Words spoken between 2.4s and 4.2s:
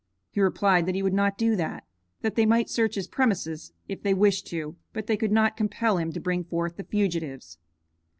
might search his premises if they